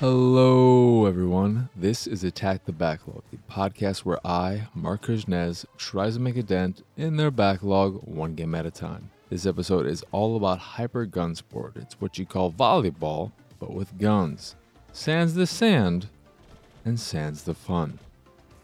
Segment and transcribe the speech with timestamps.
[0.00, 1.68] Hello, everyone.
[1.76, 6.42] This is Attack the Backlog, the podcast where I, Mark Kuznez, tries to make a
[6.42, 9.10] dent in their backlog one game at a time.
[9.28, 11.76] This episode is all about Hyper Gunsport.
[11.76, 14.56] It's what you call volleyball, but with guns.
[14.90, 16.06] Sands the sand,
[16.86, 17.98] and sands the fun.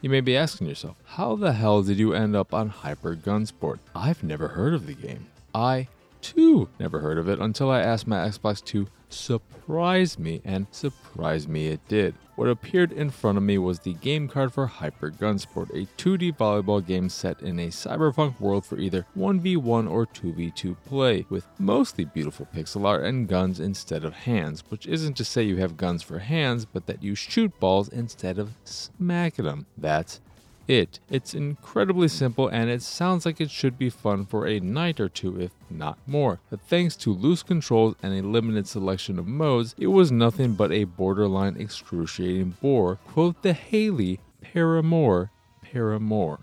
[0.00, 3.80] You may be asking yourself, how the hell did you end up on Hyper Gunsport?
[3.94, 5.26] I've never heard of the game.
[5.54, 5.88] I,
[6.34, 11.46] too, never heard of it until I asked my Xbox to surprise me, and surprise
[11.46, 12.14] me it did.
[12.34, 16.36] What appeared in front of me was the game card for Hyper Gunsport, a 2D
[16.36, 22.04] volleyball game set in a cyberpunk world for either 1v1 or 2v2 play, with mostly
[22.04, 26.02] beautiful pixel art and guns instead of hands, which isn't to say you have guns
[26.02, 29.66] for hands, but that you shoot balls instead of smacking them.
[29.78, 30.20] That's
[30.68, 31.00] it.
[31.10, 35.08] It's incredibly simple and it sounds like it should be fun for a night or
[35.08, 36.40] two, if not more.
[36.50, 40.72] But thanks to loose controls and a limited selection of modes, it was nothing but
[40.72, 42.96] a borderline excruciating bore.
[43.06, 45.30] Quote the Hayley, Paramore,
[45.62, 46.40] Paramore.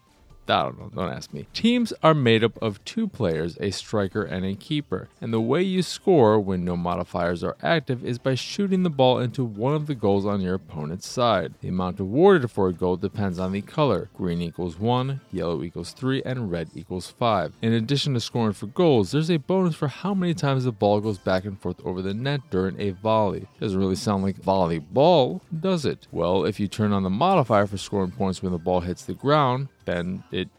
[0.50, 1.48] I don't know, don't ask me.
[1.54, 5.62] Teams are made up of two players, a striker and a keeper, and the way
[5.62, 9.88] you score when no modifiers are active is by shooting the ball into one of
[9.88, 11.54] the goals on your opponent's side.
[11.62, 14.10] The amount awarded for a goal depends on the color.
[14.16, 17.54] Green equals 1, yellow equals 3, and red equals 5.
[17.62, 21.00] In addition to scoring for goals, there's a bonus for how many times the ball
[21.00, 23.48] goes back and forth over the net during a volley.
[23.60, 26.08] Doesn't really sound like volleyball, does it?
[26.12, 29.14] Well, if you turn on the modifier for scoring points when the ball hits the
[29.14, 30.50] ground, then it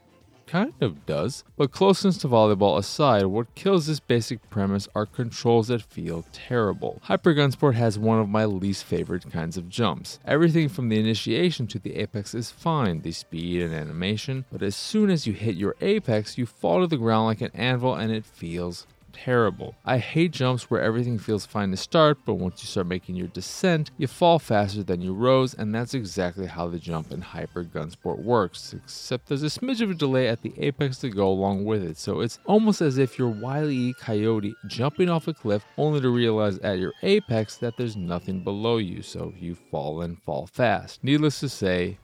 [0.47, 1.45] kind of does.
[1.57, 7.01] But closeness to volleyball aside, what kills this basic premise are controls that feel terrible.
[7.03, 10.19] Hyper Gunsport has one of my least favorite kinds of jumps.
[10.25, 14.77] Everything from the initiation to the apex is fine, the speed and animation, but as
[14.77, 18.13] soon as you hit your apex, you fall to the ground like an anvil and
[18.13, 19.75] it feels terrible.
[19.85, 23.29] I hate jumps where everything feels fine to start, but once you start making your
[23.29, 27.65] descent, you fall faster than you rose, and that's exactly how the jump in Hyper
[27.65, 31.65] Gunsport works, except there's a smidge of a delay at the apex to go along
[31.65, 33.95] with it, so it's almost as if you're Wile E.
[33.95, 38.77] Coyote jumping off a cliff only to realize at your apex that there's nothing below
[38.77, 41.03] you, so you fall and fall fast.
[41.03, 41.99] Needless to say,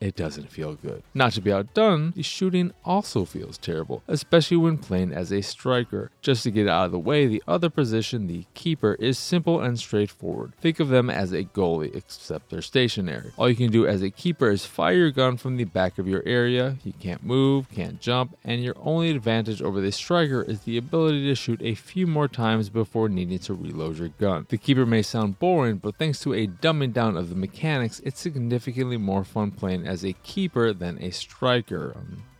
[0.00, 1.02] it doesn't feel good.
[1.14, 6.10] Not to be outdone, the shooting also feels terrible, especially when playing as a striker.
[6.20, 9.78] Just to get out of the way, the other position, the keeper, is simple and
[9.78, 10.52] straightforward.
[10.60, 13.32] Think of them as a goalie, except they're stationary.
[13.36, 16.08] All you can do as a keeper is fire your gun from the back of
[16.08, 16.76] your area.
[16.84, 21.26] You can't move, can't jump, and your only advantage over the striker is the ability
[21.28, 24.46] to shoot a few more times before needing to reload your gun.
[24.48, 28.20] The keeper may sound boring, but thanks to a dumbing down of the mechanics, it's
[28.20, 31.96] significantly more fun playing as a keeper than a striker.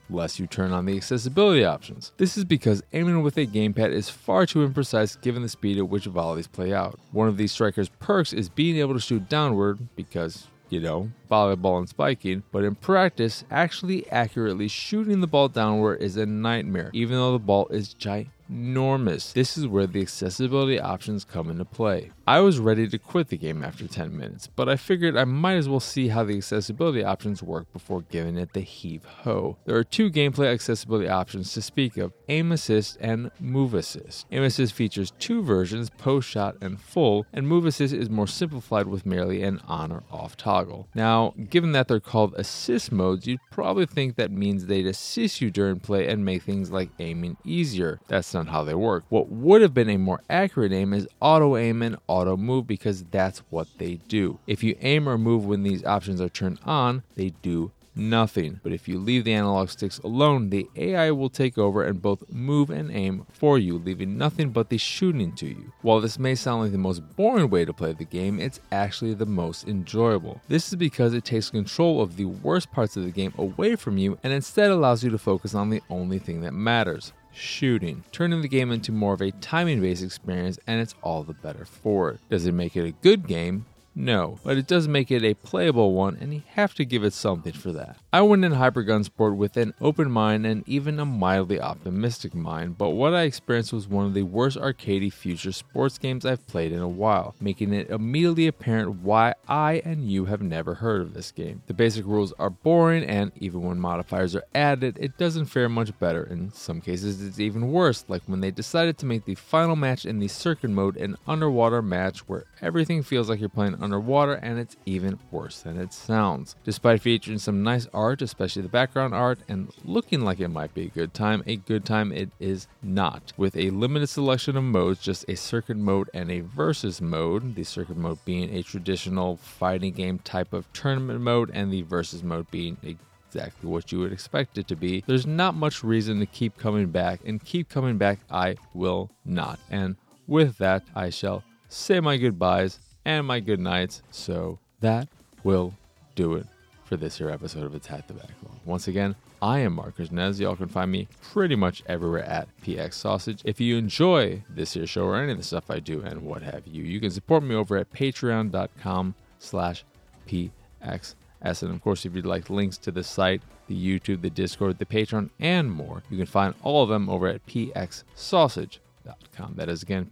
[0.08, 2.12] Unless you turn on the accessibility options.
[2.16, 5.88] This is because aiming with a gamepad is far too imprecise given the speed at
[5.88, 6.98] which volleys play out.
[7.10, 11.78] One of these strikers' perks is being able to shoot downward because you know, volleyball
[11.78, 17.16] and spiking, but in practice, actually accurately shooting the ball downward is a nightmare, even
[17.16, 19.32] though the ball is giant enormous.
[19.32, 22.10] This is where the accessibility options come into play.
[22.26, 25.54] I was ready to quit the game after 10 minutes, but I figured I might
[25.54, 29.58] as well see how the accessibility options work before giving it the heave ho.
[29.64, 34.26] There are two gameplay accessibility options to speak of aim assist and move assist.
[34.32, 38.88] Aim assist features two versions, post shot and full, and move assist is more simplified
[38.88, 40.88] with merely an on or off toggle.
[40.94, 45.50] Now, given that they're called assist modes, you'd probably think that means they'd assist you
[45.50, 48.00] during play and make things like aiming easier.
[48.08, 49.04] That's not how they work.
[49.08, 53.04] What would have been a more accurate aim is auto aim and auto move because
[53.04, 54.38] that's what they do.
[54.46, 58.60] If you aim or move when these options are turned on, they do nothing.
[58.62, 62.30] But if you leave the analog sticks alone, the AI will take over and both
[62.30, 65.72] move and aim for you, leaving nothing but the shooting to you.
[65.82, 69.14] While this may sound like the most boring way to play the game, it's actually
[69.14, 70.40] the most enjoyable.
[70.48, 73.98] This is because it takes control of the worst parts of the game away from
[73.98, 78.42] you and instead allows you to focus on the only thing that matters shooting, turning
[78.42, 82.10] the game into more of a timing based experience, and it's all the better for
[82.10, 82.20] it.
[82.30, 83.66] Does it make it a good game?
[83.98, 87.14] No, but it does make it a playable one, and you have to give it
[87.14, 87.96] something for that.
[88.12, 92.76] I went in Hyper Gunsport with an open mind and even a mildly optimistic mind,
[92.76, 96.72] but what I experienced was one of the worst arcadey future sports games I've played
[96.72, 101.14] in a while, making it immediately apparent why I and you have never heard of
[101.14, 101.62] this game.
[101.66, 105.98] The basic rules are boring, and even when modifiers are added, it doesn't fare much
[105.98, 106.22] better.
[106.22, 110.04] In some cases, it's even worse, like when they decided to make the final match
[110.04, 114.58] in the circuit mode an underwater match where everything feels like you're playing underwater, and
[114.58, 116.56] it's even worse than it sounds.
[116.64, 120.82] Despite featuring some nice art, especially the background art, and looking like it might be
[120.82, 123.32] a good time, a good time it is not.
[123.36, 127.64] With a limited selection of modes, just a circuit mode and a versus mode, the
[127.64, 132.50] circuit mode being a traditional fighting game type of tournament mode, and the versus mode
[132.50, 132.96] being a
[133.28, 135.04] exactly what you would expect it to be.
[135.06, 139.58] There's not much reason to keep coming back, and keep coming back I will not.
[139.70, 139.96] And
[140.26, 144.02] with that, I shall say my goodbyes and my good nights.
[144.10, 145.08] So that
[145.44, 145.72] will
[146.14, 146.46] do it
[146.84, 148.58] for this here episode of Attack the Backlog.
[148.66, 150.40] Once again, I am Marcus Nez.
[150.40, 153.40] Y'all can find me pretty much everywhere at PX Sausage.
[153.44, 156.42] If you enjoy this here show or any of the stuff I do and what
[156.42, 159.84] have you, you can support me over at patreon.com slash
[160.28, 164.78] PX and of course, if you'd like links to the site, the YouTube, the Discord,
[164.78, 169.54] the Patreon, and more, you can find all of them over at pxsausage.com.
[169.56, 170.06] That is again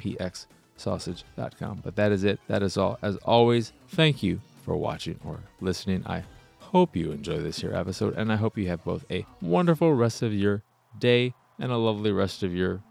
[0.78, 1.80] pxsausage.com.
[1.84, 2.40] But that is it.
[2.48, 2.98] That is all.
[3.02, 6.04] As always, thank you for watching or listening.
[6.06, 6.24] I
[6.58, 10.22] hope you enjoy this here episode, and I hope you have both a wonderful rest
[10.22, 10.62] of your
[10.98, 12.82] day and a lovely rest of your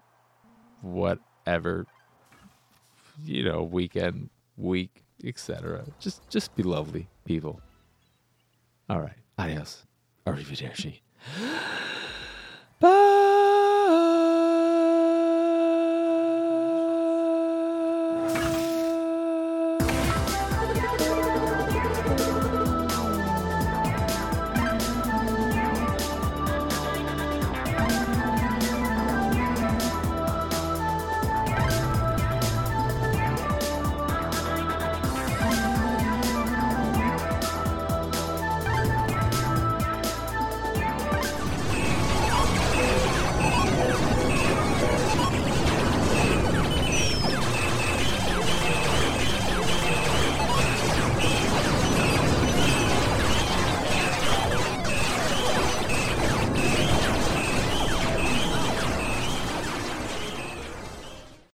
[0.81, 1.85] whatever
[3.25, 5.83] you know weekend, week, etc.
[5.99, 7.59] Just just be lovely, people.
[8.89, 9.13] All right.
[9.37, 9.85] Adios.
[10.27, 10.99] Arrivederci.
[12.79, 13.09] Bye.